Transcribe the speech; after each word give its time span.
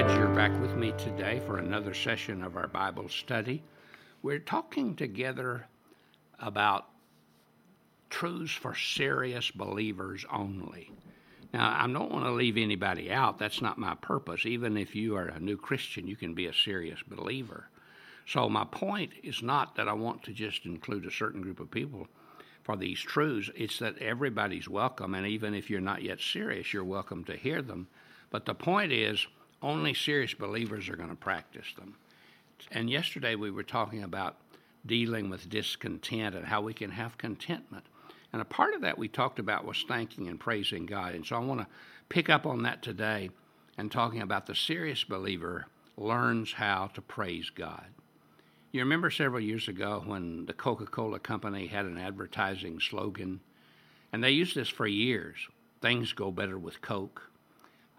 glad 0.00 0.16
you're 0.16 0.28
back 0.28 0.60
with 0.60 0.76
me 0.76 0.92
today 0.96 1.40
for 1.44 1.58
another 1.58 1.92
session 1.92 2.44
of 2.44 2.56
our 2.56 2.68
Bible 2.68 3.08
study. 3.08 3.64
We're 4.22 4.38
talking 4.38 4.94
together 4.94 5.66
about 6.38 6.86
truths 8.08 8.52
for 8.52 8.76
serious 8.76 9.50
believers 9.50 10.24
only. 10.32 10.92
Now, 11.52 11.76
I 11.76 11.88
don't 11.88 12.12
want 12.12 12.26
to 12.26 12.30
leave 12.30 12.56
anybody 12.56 13.10
out. 13.10 13.40
That's 13.40 13.60
not 13.60 13.76
my 13.76 13.96
purpose. 13.96 14.46
Even 14.46 14.76
if 14.76 14.94
you 14.94 15.16
are 15.16 15.26
a 15.26 15.40
new 15.40 15.56
Christian, 15.56 16.06
you 16.06 16.14
can 16.14 16.32
be 16.32 16.46
a 16.46 16.54
serious 16.54 17.00
believer. 17.02 17.68
So, 18.24 18.48
my 18.48 18.66
point 18.70 19.10
is 19.24 19.42
not 19.42 19.74
that 19.74 19.88
I 19.88 19.94
want 19.94 20.22
to 20.24 20.32
just 20.32 20.64
include 20.64 21.06
a 21.06 21.10
certain 21.10 21.42
group 21.42 21.58
of 21.58 21.72
people 21.72 22.06
for 22.62 22.76
these 22.76 23.00
truths. 23.00 23.50
It's 23.56 23.80
that 23.80 23.98
everybody's 23.98 24.68
welcome, 24.68 25.16
and 25.16 25.26
even 25.26 25.54
if 25.54 25.68
you're 25.68 25.80
not 25.80 26.02
yet 26.02 26.20
serious, 26.20 26.72
you're 26.72 26.84
welcome 26.84 27.24
to 27.24 27.36
hear 27.36 27.62
them. 27.62 27.88
But 28.30 28.44
the 28.44 28.54
point 28.54 28.92
is, 28.92 29.26
only 29.62 29.94
serious 29.94 30.34
believers 30.34 30.88
are 30.88 30.96
going 30.96 31.08
to 31.08 31.16
practice 31.16 31.66
them. 31.76 31.96
And 32.70 32.90
yesterday 32.90 33.34
we 33.34 33.50
were 33.50 33.62
talking 33.62 34.02
about 34.02 34.36
dealing 34.86 35.30
with 35.30 35.48
discontent 35.48 36.34
and 36.34 36.46
how 36.46 36.60
we 36.60 36.74
can 36.74 36.90
have 36.90 37.18
contentment. 37.18 37.84
And 38.32 38.42
a 38.42 38.46
part 38.46 38.74
of 38.74 38.82
that 38.82 38.98
we 38.98 39.08
talked 39.08 39.38
about 39.38 39.64
was 39.64 39.84
thanking 39.88 40.28
and 40.28 40.38
praising 40.38 40.86
God. 40.86 41.14
And 41.14 41.24
so 41.24 41.36
I 41.36 41.40
want 41.40 41.60
to 41.60 41.66
pick 42.08 42.28
up 42.28 42.46
on 42.46 42.62
that 42.62 42.82
today 42.82 43.30
and 43.76 43.90
talking 43.90 44.22
about 44.22 44.46
the 44.46 44.54
serious 44.54 45.04
believer 45.04 45.66
learns 45.96 46.52
how 46.52 46.90
to 46.94 47.00
praise 47.00 47.50
God. 47.50 47.86
You 48.70 48.80
remember 48.80 49.10
several 49.10 49.40
years 49.40 49.66
ago 49.66 50.02
when 50.04 50.46
the 50.46 50.52
Coca 50.52 50.86
Cola 50.86 51.18
Company 51.18 51.66
had 51.66 51.86
an 51.86 51.96
advertising 51.96 52.80
slogan, 52.80 53.40
and 54.12 54.22
they 54.22 54.30
used 54.30 54.54
this 54.54 54.68
for 54.68 54.86
years 54.86 55.48
things 55.80 56.12
go 56.12 56.30
better 56.30 56.58
with 56.58 56.82
Coke. 56.82 57.30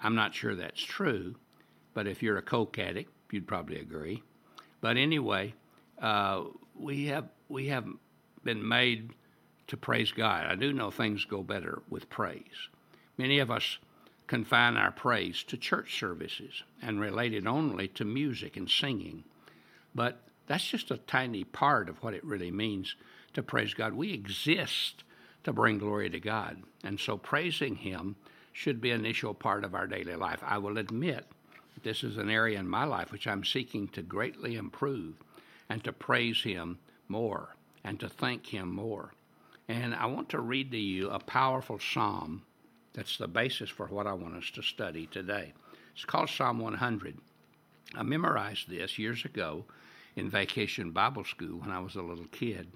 I'm 0.03 0.15
not 0.15 0.35
sure 0.35 0.53
that's 0.53 0.83
true, 0.83 1.35
but 1.93 2.07
if 2.07 2.23
you're 2.23 2.37
a 2.37 2.41
Coke 2.41 2.77
addict, 2.79 3.11
you'd 3.31 3.47
probably 3.47 3.79
agree. 3.79 4.23
But 4.81 4.97
anyway, 4.97 5.53
uh, 6.01 6.43
we 6.75 7.07
have 7.07 7.29
we 7.49 7.67
have 7.67 7.85
been 8.43 8.67
made 8.67 9.11
to 9.67 9.77
praise 9.77 10.11
God. 10.11 10.45
I 10.45 10.55
do 10.55 10.73
know 10.73 10.91
things 10.91 11.25
go 11.25 11.43
better 11.43 11.81
with 11.89 12.09
praise. 12.09 12.69
Many 13.17 13.39
of 13.39 13.51
us 13.51 13.77
confine 14.27 14.77
our 14.77 14.91
praise 14.91 15.43
to 15.43 15.57
church 15.57 15.99
services 15.99 16.63
and 16.81 16.99
relate 16.99 17.33
it 17.33 17.47
only 17.47 17.87
to 17.87 18.05
music 18.05 18.55
and 18.55 18.69
singing. 18.69 19.23
But 19.93 20.21
that's 20.47 20.67
just 20.67 20.91
a 20.91 20.97
tiny 20.97 21.43
part 21.43 21.89
of 21.89 22.01
what 22.03 22.13
it 22.13 22.23
really 22.23 22.51
means 22.51 22.95
to 23.33 23.43
praise 23.43 23.73
God. 23.73 23.93
We 23.93 24.13
exist 24.13 25.03
to 25.43 25.53
bring 25.53 25.79
glory 25.79 26.09
to 26.09 26.19
God. 26.19 26.61
And 26.83 26.99
so 26.99 27.17
praising 27.17 27.75
Him 27.75 28.15
should 28.53 28.81
be 28.81 28.91
an 28.91 28.99
initial 28.99 29.33
part 29.33 29.63
of 29.63 29.75
our 29.75 29.87
daily 29.87 30.15
life. 30.15 30.41
I 30.45 30.57
will 30.57 30.77
admit 30.77 31.25
this 31.83 32.03
is 32.03 32.17
an 32.17 32.29
area 32.29 32.59
in 32.59 32.67
my 32.67 32.83
life 32.83 33.11
which 33.11 33.27
I'm 33.27 33.43
seeking 33.43 33.87
to 33.89 34.01
greatly 34.01 34.55
improve 34.55 35.15
and 35.69 35.83
to 35.83 35.93
praise 35.93 36.43
Him 36.43 36.79
more 37.07 37.55
and 37.83 37.99
to 37.99 38.09
thank 38.09 38.47
Him 38.47 38.73
more. 38.73 39.13
And 39.67 39.93
I 39.93 40.07
want 40.07 40.29
to 40.29 40.39
read 40.39 40.71
to 40.71 40.77
you 40.77 41.09
a 41.09 41.19
powerful 41.19 41.79
psalm 41.79 42.43
that's 42.93 43.17
the 43.17 43.27
basis 43.27 43.69
for 43.69 43.87
what 43.87 44.07
I 44.07 44.13
want 44.13 44.35
us 44.35 44.49
to 44.55 44.63
study 44.63 45.07
today. 45.07 45.53
It's 45.93 46.05
called 46.05 46.29
Psalm 46.29 46.59
100. 46.59 47.17
I 47.95 48.03
memorized 48.03 48.69
this 48.69 48.97
years 48.97 49.25
ago 49.25 49.65
in 50.15 50.29
vacation 50.29 50.91
Bible 50.91 51.23
school 51.23 51.59
when 51.59 51.71
I 51.71 51.79
was 51.79 51.95
a 51.95 52.01
little 52.01 52.27
kid, 52.31 52.67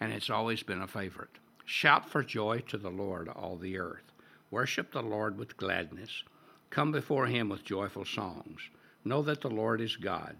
and 0.00 0.12
it's 0.12 0.30
always 0.30 0.62
been 0.62 0.82
a 0.82 0.86
favorite. 0.86 1.30
Shout 1.64 2.08
for 2.08 2.22
joy 2.22 2.60
to 2.68 2.78
the 2.78 2.90
Lord, 2.90 3.28
all 3.28 3.56
the 3.56 3.78
earth. 3.78 4.12
Worship 4.50 4.92
the 4.92 5.02
Lord 5.02 5.36
with 5.38 5.56
gladness. 5.56 6.22
Come 6.70 6.92
before 6.92 7.26
him 7.26 7.48
with 7.48 7.64
joyful 7.64 8.04
songs. 8.04 8.60
Know 9.04 9.22
that 9.22 9.40
the 9.40 9.50
Lord 9.50 9.80
is 9.80 9.96
God. 9.96 10.36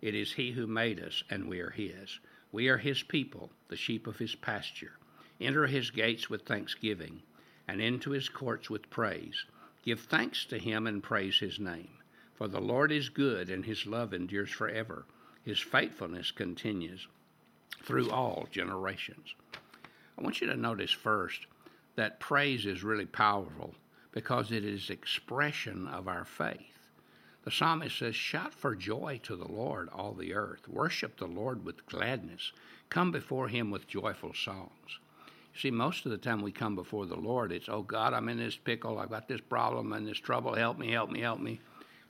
It 0.00 0.14
is 0.14 0.32
he 0.32 0.52
who 0.52 0.66
made 0.66 1.00
us, 1.00 1.24
and 1.28 1.48
we 1.48 1.60
are 1.60 1.70
his. 1.70 2.20
We 2.52 2.68
are 2.68 2.78
his 2.78 3.02
people, 3.02 3.50
the 3.68 3.76
sheep 3.76 4.06
of 4.06 4.18
his 4.18 4.34
pasture. 4.34 4.92
Enter 5.40 5.66
his 5.66 5.90
gates 5.90 6.30
with 6.30 6.42
thanksgiving, 6.42 7.22
and 7.66 7.80
into 7.80 8.10
his 8.10 8.28
courts 8.28 8.70
with 8.70 8.90
praise. 8.90 9.44
Give 9.82 10.00
thanks 10.00 10.44
to 10.46 10.58
him 10.58 10.86
and 10.86 11.02
praise 11.02 11.38
his 11.38 11.58
name. 11.58 11.98
For 12.34 12.46
the 12.46 12.60
Lord 12.60 12.92
is 12.92 13.08
good, 13.08 13.50
and 13.50 13.64
his 13.64 13.86
love 13.86 14.14
endures 14.14 14.50
forever. 14.50 15.04
His 15.44 15.58
faithfulness 15.58 16.30
continues 16.30 17.08
through 17.82 18.10
all 18.10 18.46
generations. 18.50 19.34
I 20.18 20.22
want 20.22 20.40
you 20.40 20.46
to 20.46 20.56
notice 20.56 20.92
first 20.92 21.46
that 21.96 22.20
praise 22.20 22.66
is 22.66 22.84
really 22.84 23.06
powerful 23.06 23.74
because 24.12 24.52
it 24.52 24.64
is 24.64 24.90
expression 24.90 25.88
of 25.88 26.06
our 26.06 26.24
faith. 26.24 26.90
The 27.44 27.50
psalmist 27.50 27.98
says, 27.98 28.14
Shout 28.14 28.54
for 28.54 28.76
joy 28.76 29.20
to 29.24 29.34
the 29.34 29.50
Lord, 29.50 29.88
all 29.88 30.12
the 30.12 30.34
earth. 30.34 30.68
Worship 30.68 31.18
the 31.18 31.26
Lord 31.26 31.64
with 31.64 31.86
gladness. 31.86 32.52
Come 32.88 33.10
before 33.10 33.48
him 33.48 33.70
with 33.70 33.88
joyful 33.88 34.32
songs. 34.34 35.00
You 35.54 35.60
see, 35.60 35.70
most 35.70 36.04
of 36.04 36.12
the 36.12 36.18
time 36.18 36.40
we 36.40 36.52
come 36.52 36.76
before 36.76 37.06
the 37.06 37.16
Lord, 37.16 37.50
it's, 37.50 37.68
Oh 37.68 37.82
God, 37.82 38.14
I'm 38.14 38.28
in 38.28 38.38
this 38.38 38.56
pickle. 38.56 38.98
I've 38.98 39.10
got 39.10 39.28
this 39.28 39.40
problem 39.40 39.92
and 39.92 40.06
this 40.06 40.18
trouble. 40.18 40.54
Help 40.54 40.78
me, 40.78 40.92
help 40.92 41.10
me, 41.10 41.20
help 41.20 41.40
me. 41.40 41.60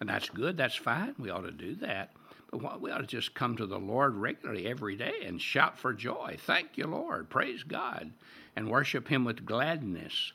And 0.00 0.08
that's 0.08 0.28
good. 0.28 0.56
That's 0.56 0.74
fine. 0.74 1.14
We 1.18 1.30
ought 1.30 1.42
to 1.42 1.52
do 1.52 1.76
that. 1.76 2.10
But 2.50 2.82
we 2.82 2.90
ought 2.90 2.98
to 2.98 3.06
just 3.06 3.34
come 3.34 3.56
to 3.56 3.66
the 3.66 3.78
Lord 3.78 4.14
regularly 4.16 4.66
every 4.66 4.96
day 4.96 5.22
and 5.24 5.40
shout 5.40 5.78
for 5.78 5.94
joy. 5.94 6.36
Thank 6.40 6.76
you, 6.76 6.86
Lord. 6.86 7.30
Praise 7.30 7.62
God. 7.62 8.10
And 8.54 8.68
worship 8.68 9.08
Him 9.08 9.24
with 9.24 9.46
gladness 9.46 10.32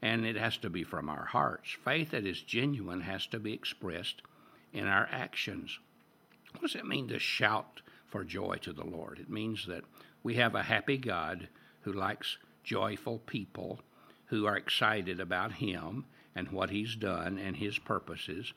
and 0.00 0.24
it 0.24 0.36
has 0.36 0.56
to 0.58 0.70
be 0.70 0.84
from 0.84 1.08
our 1.08 1.24
hearts. 1.24 1.76
Faith 1.84 2.10
that 2.10 2.26
is 2.26 2.40
genuine 2.40 3.00
has 3.00 3.26
to 3.26 3.38
be 3.38 3.52
expressed 3.52 4.22
in 4.72 4.86
our 4.86 5.08
actions. 5.10 5.78
What 6.52 6.62
does 6.62 6.74
it 6.74 6.86
mean 6.86 7.08
to 7.08 7.18
shout 7.18 7.80
for 8.06 8.24
joy 8.24 8.56
to 8.62 8.72
the 8.72 8.84
Lord? 8.84 9.18
It 9.18 9.30
means 9.30 9.66
that 9.66 9.84
we 10.22 10.34
have 10.34 10.54
a 10.54 10.62
happy 10.62 10.96
God 10.96 11.48
who 11.82 11.92
likes 11.92 12.38
joyful 12.64 13.18
people 13.20 13.80
who 14.26 14.46
are 14.46 14.56
excited 14.56 15.20
about 15.20 15.52
Him 15.52 16.04
and 16.34 16.50
what 16.50 16.70
He's 16.70 16.94
done 16.94 17.38
and 17.38 17.56
His 17.56 17.78
purposes. 17.78 18.52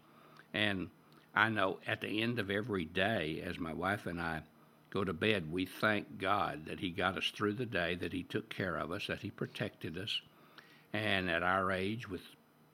And 0.53 0.90
I 1.34 1.50
know 1.50 1.80
at 1.88 2.01
the 2.01 2.22
end 2.22 2.40
of 2.40 2.51
every 2.51 2.85
day, 2.85 3.41
as 3.46 3.57
my 3.57 3.74
wife 3.74 4.06
and 4.06 4.19
I 4.19 4.41
go 4.90 5.03
to 5.03 5.13
bed, 5.13 5.51
we 5.51 5.66
thank 5.66 6.19
God 6.19 6.66
that 6.66 6.80
He 6.80 6.90
got 6.90 7.18
us 7.18 7.31
through 7.34 7.53
the 7.53 7.66
day, 7.66 7.96
that 7.96 8.13
He 8.13 8.24
took 8.24 8.50
care 8.50 8.75
of 8.75 8.91
us, 8.91 9.07
that 9.07 9.22
He 9.22 9.31
protected 9.31 9.97
us, 9.97 10.22
and 10.94 11.29
at 11.29 11.44
our 11.44 11.72
age, 11.72 12.09
with 12.09 12.22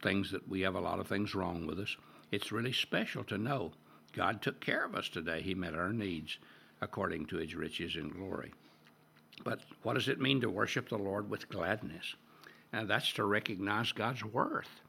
things 0.01 0.31
that 0.31 0.47
we 0.47 0.61
have 0.61 0.75
a 0.75 0.81
lot 0.81 1.00
of 1.00 1.07
things 1.07 1.35
wrong 1.35 1.67
with 1.67 1.79
us, 1.79 1.95
it's 2.31 2.51
really 2.51 2.73
special 2.73 3.23
to 3.25 3.38
know 3.38 3.72
God 4.13 4.41
took 4.41 4.59
care 4.59 4.83
of 4.83 4.95
us 4.95 5.09
today. 5.09 5.41
He 5.41 5.53
met 5.53 5.75
our 5.75 5.94
needs 5.94 6.39
according 6.81 7.27
to 7.27 7.38
his 7.38 7.56
riches 7.56 7.95
and 7.95 8.11
glory. 8.11 8.53
But 9.44 9.61
what 9.83 9.94
does 9.94 10.07
it 10.07 10.19
mean 10.19 10.41
to 10.41 10.50
worship 10.50 10.89
the 10.89 10.97
Lord 10.97 11.29
with 11.29 11.50
gladness? 11.50 12.16
And 12.73 12.89
that's 12.89 13.13
to 13.13 13.23
recognize 13.23 13.91
God's 13.91 14.23
worth 14.23 14.81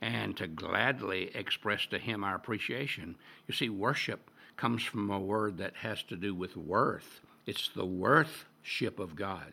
and 0.00 0.36
to 0.38 0.46
gladly 0.46 1.30
express 1.34 1.86
to 1.86 1.98
him 1.98 2.24
our 2.24 2.34
appreciation. 2.34 3.16
You 3.46 3.54
see, 3.54 3.68
worship 3.68 4.30
comes 4.56 4.82
from 4.82 5.10
a 5.10 5.20
word 5.20 5.58
that 5.58 5.76
has 5.76 6.02
to 6.04 6.16
do 6.16 6.34
with 6.34 6.56
worth. 6.56 7.20
It's 7.46 7.68
the 7.68 7.86
worthship 7.86 8.98
of 8.98 9.14
God. 9.14 9.52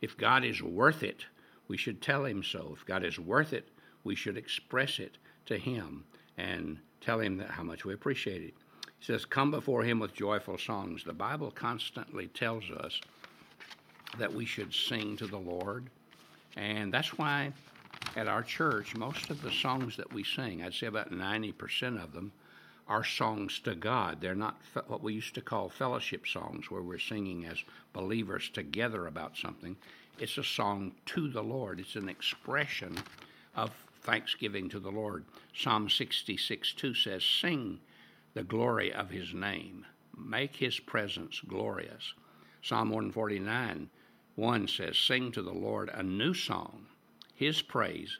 If 0.00 0.16
God 0.16 0.44
is 0.44 0.62
worth 0.62 1.02
it, 1.02 1.26
we 1.68 1.76
should 1.76 2.02
tell 2.02 2.24
him 2.24 2.42
so. 2.42 2.74
If 2.76 2.86
God 2.86 3.04
is 3.04 3.18
worth 3.18 3.52
it, 3.52 3.68
we 4.04 4.14
should 4.14 4.36
express 4.36 4.98
it 4.98 5.18
to 5.46 5.56
him 5.56 6.04
and 6.36 6.78
tell 7.00 7.20
him 7.20 7.36
that 7.38 7.50
how 7.50 7.62
much 7.62 7.84
we 7.84 7.94
appreciate 7.94 8.42
it. 8.42 8.54
He 8.98 9.04
says, 9.04 9.24
Come 9.24 9.50
before 9.50 9.82
him 9.82 9.98
with 9.98 10.14
joyful 10.14 10.58
songs. 10.58 11.04
The 11.04 11.12
Bible 11.12 11.50
constantly 11.50 12.28
tells 12.28 12.70
us 12.70 13.00
that 14.18 14.32
we 14.32 14.44
should 14.44 14.72
sing 14.72 15.16
to 15.16 15.26
the 15.26 15.38
Lord. 15.38 15.88
And 16.56 16.92
that's 16.92 17.18
why 17.18 17.52
at 18.16 18.28
our 18.28 18.42
church, 18.42 18.94
most 18.94 19.30
of 19.30 19.42
the 19.42 19.50
songs 19.50 19.96
that 19.96 20.12
we 20.12 20.22
sing, 20.22 20.62
I'd 20.62 20.74
say 20.74 20.86
about 20.86 21.10
90% 21.10 22.02
of 22.02 22.12
them, 22.12 22.32
are 22.86 23.04
songs 23.04 23.60
to 23.60 23.74
God. 23.74 24.20
They're 24.20 24.34
not 24.34 24.60
what 24.86 25.02
we 25.02 25.14
used 25.14 25.34
to 25.36 25.40
call 25.40 25.68
fellowship 25.68 26.26
songs, 26.26 26.70
where 26.70 26.82
we're 26.82 26.98
singing 26.98 27.46
as 27.46 27.62
believers 27.92 28.50
together 28.50 29.06
about 29.06 29.36
something. 29.36 29.76
It's 30.18 30.38
a 30.38 30.44
song 30.44 30.92
to 31.06 31.28
the 31.28 31.42
Lord, 31.42 31.80
it's 31.80 31.96
an 31.96 32.08
expression 32.08 32.96
of 33.56 33.70
thanksgiving 34.02 34.68
to 34.68 34.78
the 34.78 34.90
Lord. 34.90 35.24
Psalm 35.54 35.88
66 35.88 36.74
2 36.74 36.94
says, 36.94 37.24
Sing 37.24 37.80
the 38.34 38.44
glory 38.44 38.92
of 38.92 39.10
his 39.10 39.32
name, 39.32 39.86
make 40.16 40.56
his 40.56 40.78
presence 40.78 41.40
glorious. 41.46 42.12
Psalm 42.62 42.90
149 42.90 43.88
1 44.36 44.68
says, 44.68 44.98
Sing 44.98 45.32
to 45.32 45.42
the 45.42 45.52
Lord 45.52 45.90
a 45.92 46.02
new 46.02 46.34
song, 46.34 46.86
his 47.34 47.62
praise 47.62 48.18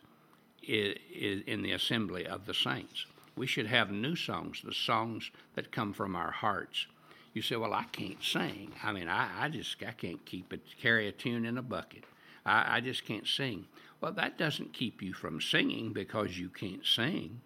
is 0.62 1.42
in 1.46 1.62
the 1.62 1.72
assembly 1.72 2.26
of 2.26 2.46
the 2.46 2.54
saints. 2.54 3.06
We 3.36 3.46
should 3.46 3.66
have 3.66 3.90
new 3.90 4.16
songs, 4.16 4.62
the 4.62 4.72
songs 4.72 5.30
that 5.54 5.72
come 5.72 5.92
from 5.92 6.14
our 6.14 6.30
hearts. 6.30 6.86
You 7.32 7.42
say, 7.42 7.56
well, 7.56 7.74
I 7.74 7.84
can't 7.84 8.22
sing. 8.22 8.72
I 8.82 8.92
mean, 8.92 9.08
I, 9.08 9.44
I 9.44 9.48
just 9.48 9.82
I 9.82 9.90
can't 9.90 10.24
keep 10.24 10.52
it 10.52 10.62
carry 10.80 11.08
a 11.08 11.12
tune 11.12 11.44
in 11.44 11.58
a 11.58 11.62
bucket. 11.62 12.04
I, 12.46 12.76
I 12.76 12.80
just 12.80 13.04
can't 13.04 13.26
sing. 13.26 13.66
Well, 14.00 14.12
that 14.12 14.38
doesn't 14.38 14.72
keep 14.72 15.02
you 15.02 15.12
from 15.12 15.40
singing 15.40 15.92
because 15.92 16.38
you 16.38 16.48
can't 16.48 16.86
sing. 16.86 17.40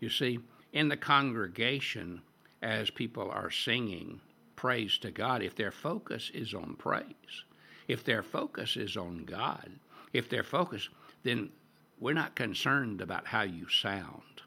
You 0.00 0.08
see, 0.08 0.38
in 0.72 0.88
the 0.88 0.96
congregation 0.96 2.22
as 2.62 2.90
people 2.90 3.30
are 3.30 3.50
singing 3.50 4.20
praise 4.56 4.98
to 4.98 5.10
God, 5.10 5.42
if 5.42 5.56
their 5.56 5.72
focus 5.72 6.30
is 6.32 6.54
on 6.54 6.76
praise, 6.76 7.44
if 7.88 8.04
their 8.04 8.22
focus 8.22 8.76
is 8.76 8.96
on 8.96 9.24
God, 9.24 9.70
if 10.12 10.28
their 10.28 10.44
focus, 10.44 10.88
then 11.22 11.50
we're 11.98 12.12
not 12.12 12.36
concerned 12.36 13.00
about 13.00 13.26
how 13.26 13.42
you 13.42 13.68
sound. 13.68 14.42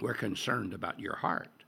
We're 0.00 0.14
concerned 0.14 0.74
about 0.74 1.00
your 1.00 1.16
heart. 1.16 1.64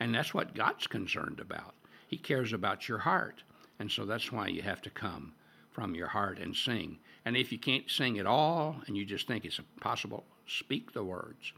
And 0.00 0.14
that's 0.14 0.34
what 0.34 0.54
God's 0.54 0.86
concerned 0.86 1.40
about. 1.40 1.74
He 2.08 2.16
cares 2.16 2.52
about 2.52 2.88
your 2.88 2.98
heart. 2.98 3.42
And 3.78 3.90
so 3.90 4.04
that's 4.04 4.30
why 4.30 4.48
you 4.48 4.62
have 4.62 4.82
to 4.82 4.90
come 4.90 5.32
from 5.70 5.94
your 5.94 6.08
heart 6.08 6.38
and 6.38 6.54
sing. 6.54 6.98
And 7.24 7.36
if 7.36 7.50
you 7.50 7.58
can't 7.58 7.90
sing 7.90 8.18
at 8.18 8.26
all 8.26 8.76
and 8.86 8.96
you 8.96 9.04
just 9.04 9.26
think 9.26 9.44
it's 9.44 9.58
impossible, 9.58 10.24
speak 10.46 10.92
the 10.92 11.04
words. 11.04 11.52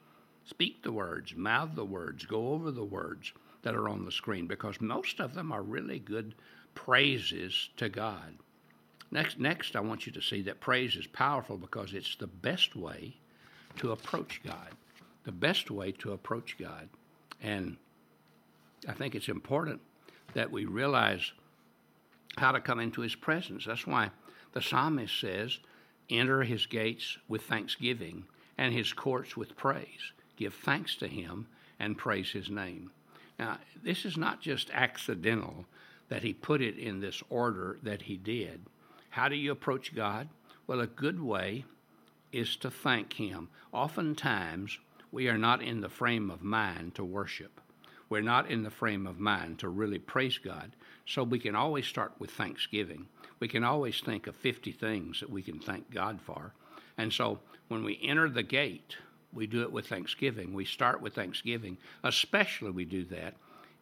Speak 0.47 0.83
the 0.83 0.93
words, 0.93 1.35
mouth 1.35 1.75
the 1.75 1.85
words, 1.85 2.27
go 2.27 2.49
over 2.49 2.71
the 2.71 2.85
words 2.85 3.33
that 3.63 3.75
are 3.75 3.89
on 3.89 4.05
the 4.05 4.13
screen 4.13 4.47
because 4.47 4.81
most 4.81 5.21
of 5.21 5.35
them 5.35 5.51
are 5.51 5.63
really 5.63 5.99
good 5.99 6.35
praises 6.75 7.71
to 7.79 7.89
God. 7.89 8.37
Next, 9.11 9.39
next, 9.39 9.75
I 9.75 9.81
want 9.81 10.07
you 10.07 10.13
to 10.13 10.21
see 10.21 10.43
that 10.43 10.61
praise 10.61 10.97
is 10.97 11.07
powerful 11.07 11.57
because 11.57 11.95
it's 11.95 12.17
the 12.17 12.27
best 12.27 12.77
way 12.77 13.17
to 13.77 13.93
approach 13.93 14.43
God. 14.45 14.71
The 15.25 15.33
best 15.33 15.71
way 15.71 15.93
to 15.93 16.13
approach 16.13 16.57
God. 16.59 16.89
And 17.43 17.77
I 18.89 18.93
think 18.93 19.15
it's 19.15 19.29
important 19.29 19.81
that 20.35 20.51
we 20.51 20.65
realize 20.65 21.33
how 22.37 22.53
to 22.53 22.61
come 22.61 22.81
into 22.81 23.01
His 23.01 23.15
presence. 23.15 23.65
That's 23.67 23.87
why 23.87 24.11
the 24.53 24.63
psalmist 24.63 25.19
says, 25.19 25.59
Enter 26.11 26.43
His 26.43 26.67
gates 26.67 27.19
with 27.29 27.43
thanksgiving 27.43 28.25
and 28.59 28.75
His 28.75 28.93
courts 28.93 29.37
with 29.37 29.57
praise. 29.57 30.13
Give 30.37 30.53
thanks 30.53 30.97
to 30.97 31.09
Him 31.09 31.47
and 31.79 31.97
praise 31.97 32.31
His 32.31 32.51
name. 32.51 32.91
Now, 33.39 33.59
this 33.83 34.05
is 34.05 34.17
not 34.17 34.41
just 34.41 34.71
accidental 34.71 35.65
that 36.09 36.23
he 36.23 36.33
put 36.33 36.61
it 36.61 36.79
in 36.79 37.01
this 37.01 37.23
order 37.31 37.79
that 37.83 38.03
he 38.03 38.17
did. 38.17 38.61
How 39.11 39.29
do 39.29 39.37
you 39.37 39.53
approach 39.53 39.95
God? 39.95 40.29
Well, 40.67 40.81
a 40.81 40.87
good 40.87 41.21
way 41.21 41.65
is 42.33 42.57
to 42.57 42.71
thank 42.71 43.15
him. 43.15 43.49
Oftentimes, 43.73 44.79
we 45.15 45.29
are 45.29 45.39
not 45.39 45.63
in 45.63 45.81
the 45.81 45.89
frame 45.89 46.29
of 46.29 46.43
mind 46.43 46.97
to 46.97 47.05
worship. 47.05 47.61
We're 48.09 48.21
not 48.21 48.51
in 48.51 48.65
the 48.65 48.71
frame 48.71 49.07
of 49.07 49.21
mind 49.21 49.61
to 49.61 49.69
really 49.69 50.01
praise 50.01 50.39
God. 50.39 50.73
So 51.07 51.23
we 51.23 51.39
can 51.39 51.55
always 51.55 51.87
start 51.87 52.15
with 52.19 52.33
thanksgiving. 52.33 53.07
We 53.39 53.47
can 53.47 53.63
always 53.63 54.01
think 54.01 54.27
of 54.27 54.35
50 54.35 54.73
things 54.73 55.21
that 55.21 55.31
we 55.31 55.41
can 55.41 55.61
thank 55.61 55.89
God 55.93 56.21
for. 56.21 56.53
And 56.99 57.13
so 57.13 57.39
when 57.69 57.85
we 57.85 58.01
enter 58.03 58.29
the 58.29 58.43
gate, 58.43 58.97
we 59.33 59.47
do 59.47 59.63
it 59.63 59.71
with 59.71 59.87
thanksgiving. 59.87 60.53
We 60.53 60.65
start 60.65 61.01
with 61.01 61.15
thanksgiving. 61.15 61.79
Especially, 62.03 62.73
we 62.73 62.85
do 62.85 63.05
that 63.05 63.35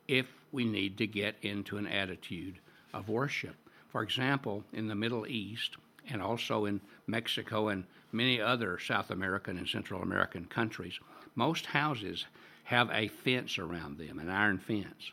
if 0.09 0.27
we 0.53 0.67
need 0.67 0.99
to 0.99 1.07
get 1.07 1.37
into 1.41 1.79
an 1.79 1.87
attitude 1.87 2.59
of 2.93 3.09
worship. 3.09 3.57
For 3.89 4.03
example, 4.03 4.65
in 4.75 4.87
the 4.87 4.95
Middle 4.95 5.27
East 5.27 5.77
and 6.11 6.21
also 6.21 6.67
in 6.67 6.83
Mexico 7.07 7.69
and 7.69 7.85
many 8.13 8.39
other 8.39 8.79
South 8.79 9.11
American 9.11 9.57
and 9.57 9.67
Central 9.69 10.03
American 10.03 10.45
countries, 10.45 10.99
most 11.35 11.67
houses 11.67 12.27
have 12.65 12.91
a 12.93 13.09
fence 13.09 13.59
around 13.59 13.99
them, 13.99 14.19
an 14.19 14.31
iron 14.31 14.59
fence, 14.59 15.13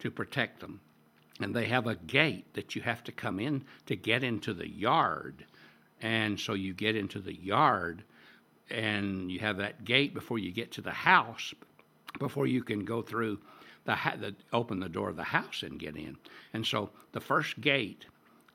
to 0.00 0.10
protect 0.10 0.60
them. 0.60 0.80
And 1.40 1.54
they 1.54 1.66
have 1.66 1.86
a 1.86 1.94
gate 1.94 2.52
that 2.54 2.74
you 2.74 2.82
have 2.82 3.02
to 3.04 3.12
come 3.12 3.40
in 3.40 3.64
to 3.86 3.96
get 3.96 4.22
into 4.22 4.52
the 4.52 4.68
yard. 4.68 5.44
And 6.02 6.38
so 6.38 6.54
you 6.54 6.74
get 6.74 6.96
into 6.96 7.18
the 7.18 7.34
yard 7.34 8.02
and 8.70 9.30
you 9.30 9.40
have 9.40 9.56
that 9.58 9.84
gate 9.84 10.14
before 10.14 10.38
you 10.38 10.52
get 10.52 10.72
to 10.72 10.82
the 10.82 10.90
house, 10.90 11.54
before 12.18 12.46
you 12.46 12.62
can 12.62 12.84
go 12.84 13.02
through 13.02 13.38
the, 13.84 13.96
the 14.18 14.34
open 14.52 14.80
the 14.80 14.88
door 14.88 15.08
of 15.08 15.16
the 15.16 15.24
house 15.24 15.62
and 15.62 15.78
get 15.78 15.96
in. 15.96 16.16
And 16.52 16.66
so 16.66 16.90
the 17.12 17.20
first 17.20 17.60
gate 17.60 18.06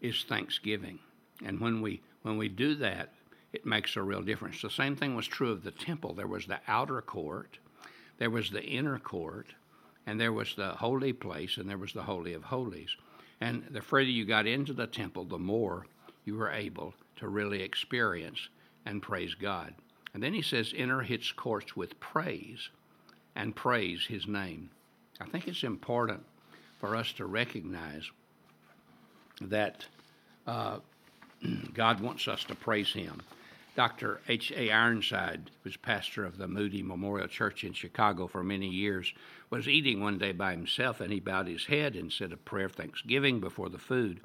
is 0.01 0.23
Thanksgiving, 0.23 0.99
and 1.43 1.59
when 1.59 1.81
we 1.81 2.01
when 2.21 2.37
we 2.37 2.49
do 2.49 2.75
that, 2.75 3.13
it 3.55 3.65
makes 3.65 3.95
a 3.95 4.03
real 4.03 4.21
difference. 4.21 4.61
The 4.61 4.69
same 4.69 4.97
thing 4.97 5.15
was 5.15 5.25
true 5.25 5.51
of 5.51 5.63
the 5.63 5.71
temple. 5.71 6.13
There 6.13 6.27
was 6.27 6.45
the 6.45 6.59
outer 6.67 7.01
court, 7.01 7.57
there 8.17 8.29
was 8.29 8.51
the 8.51 8.63
inner 8.63 8.99
court, 8.99 9.47
and 10.05 10.19
there 10.19 10.33
was 10.33 10.55
the 10.55 10.69
holy 10.69 11.13
place, 11.13 11.57
and 11.57 11.69
there 11.69 11.77
was 11.77 11.93
the 11.93 12.03
holy 12.03 12.33
of 12.33 12.43
holies. 12.43 12.89
And 13.39 13.63
the 13.71 13.81
further 13.81 14.09
you 14.09 14.25
got 14.25 14.45
into 14.45 14.73
the 14.73 14.87
temple, 14.87 15.23
the 15.23 15.39
more 15.39 15.85
you 16.25 16.35
were 16.35 16.51
able 16.51 16.93
to 17.17 17.29
really 17.29 17.61
experience 17.61 18.49
and 18.85 19.01
praise 19.01 19.33
God. 19.33 19.73
And 20.13 20.21
then 20.21 20.33
he 20.33 20.41
says, 20.41 20.73
enter 20.75 21.01
his 21.01 21.31
courts 21.31 21.75
with 21.75 21.99
praise 21.99 22.69
and 23.35 23.55
praise 23.55 24.05
his 24.05 24.27
name. 24.27 24.69
I 25.21 25.25
think 25.25 25.47
it's 25.47 25.63
important 25.63 26.25
for 26.79 26.95
us 26.95 27.13
to 27.13 27.25
recognize 27.25 28.09
that 29.41 29.85
uh, 30.45 30.79
God 31.73 32.01
wants 32.01 32.27
us 32.27 32.43
to 32.45 32.55
praise 32.55 32.91
him. 32.91 33.21
Dr. 33.75 34.21
H.A. 34.29 34.71
Ironside, 34.71 35.51
who's 35.63 35.75
pastor 35.75 36.25
of 36.25 36.37
the 36.37 36.47
Moody 36.47 36.81
Memorial 36.81 37.27
Church 37.27 37.63
in 37.63 37.73
Chicago 37.73 38.27
for 38.27 38.43
many 38.43 38.69
years, 38.69 39.13
was 39.49 39.67
eating 39.67 39.99
one 39.99 40.17
day 40.17 40.31
by 40.31 40.51
himself 40.51 41.01
and 41.01 41.11
he 41.11 41.19
bowed 41.19 41.47
his 41.47 41.65
head 41.65 41.95
and 41.95 42.11
said 42.11 42.31
a 42.31 42.37
prayer 42.37 42.67
of 42.67 42.71
thanksgiving 42.71 43.41
before 43.41 43.69
the 43.69 43.77
food. 43.77 44.21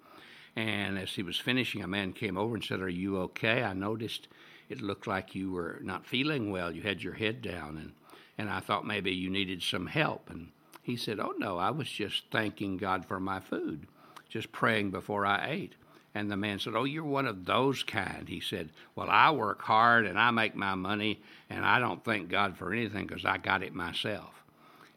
And 0.55 0.99
as 0.99 1.11
he 1.11 1.23
was 1.23 1.39
finishing, 1.39 1.83
a 1.83 1.89
man 1.89 2.13
came 2.13 2.39
over 2.39 2.55
and 2.55 2.65
said, 2.65 2.81
Are 2.81 2.89
you 2.89 3.19
okay? 3.19 3.63
I 3.63 3.73
noticed 3.73 4.29
it 4.71 4.81
looked 4.81 5.09
like 5.09 5.35
you 5.35 5.51
were 5.51 5.81
not 5.83 6.07
feeling 6.07 6.53
well. 6.53 6.71
You 6.71 6.83
had 6.83 7.03
your 7.03 7.15
head 7.15 7.43
down, 7.43 7.77
and 7.77 7.93
and 8.39 8.49
I 8.49 8.61
thought 8.61 8.87
maybe 8.87 9.11
you 9.11 9.29
needed 9.29 9.63
some 9.63 9.87
help. 9.87 10.31
And 10.31 10.53
he 10.81 10.97
said, 10.97 11.19
"Oh 11.19 11.35
no, 11.37 11.59
I 11.59 11.71
was 11.71 11.91
just 11.91 12.25
thanking 12.31 12.77
God 12.77 13.05
for 13.05 13.21
my 13.21 13.41
food, 13.41 13.87
just 14.29 14.53
praying 14.53 14.93
before 14.93 15.27
I 15.27 15.51
ate." 15.51 15.75
And 16.15 16.31
the 16.31 16.37
man 16.37 16.59
said, 16.59 16.75
Oh, 16.75 16.85
you're 16.85 17.05
one 17.05 17.27
of 17.27 17.45
those 17.45 17.83
kind. 17.83 18.29
He 18.29 18.41
said, 18.41 18.71
Well, 18.97 19.09
I 19.09 19.31
work 19.31 19.63
hard 19.63 20.07
and 20.07 20.19
I 20.19 20.31
make 20.31 20.55
my 20.55 20.75
money, 20.75 21.21
and 21.49 21.65
I 21.65 21.79
don't 21.79 22.05
thank 22.05 22.29
God 22.29 22.57
for 22.57 22.73
anything 22.73 23.07
because 23.07 23.25
I 23.25 23.39
got 23.39 23.63
it 23.63 23.75
myself. 23.75 24.43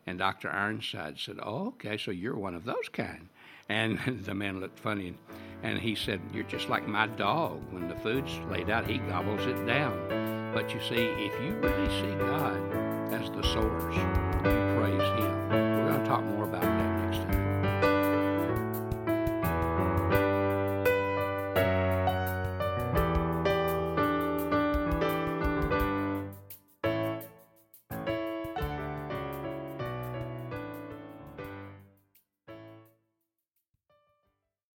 And 0.06 0.20
Dr. 0.20 0.50
Ironside 0.50 1.20
said, 1.20 1.38
Oh, 1.42 1.68
okay, 1.68 1.98
so 1.98 2.12
you're 2.12 2.36
one 2.36 2.56
of 2.56 2.66
those 2.66 2.90
kind. 2.92 3.30
And 3.70 4.00
the 4.26 4.34
man 4.34 4.60
looked 4.60 4.80
funny, 4.80 5.16
and 5.62 5.80
he 5.80 5.96
said, 5.96 6.20
You're 6.34 6.44
just 6.44 6.70
like 6.70 6.88
my 6.88 7.08
dog. 7.08 7.62
When 7.72 7.88
the 7.88 7.96
food's 7.96 8.38
laid 8.50 8.70
out, 8.70 8.90
he 8.90 8.98
gobbles 8.98 9.46
it 9.46 9.66
down. 9.66 10.52
But 10.54 10.74
you 10.74 10.80
see, 10.82 10.96
if 10.96 11.34
you 11.42 11.54
really 11.56 11.90
see 12.02 12.16
God 12.20 12.58
as 13.12 13.30
the 13.32 13.42
source, 13.42 13.96
you 13.96 14.54
praise 14.78 15.02
Him. 15.20 15.50
We're 15.50 15.88
going 15.90 16.00
to 16.00 16.06
talk 16.08 16.24
more 16.24 16.44
about 16.44 16.62
that. 16.62 16.93